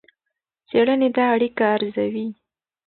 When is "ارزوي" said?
1.75-2.27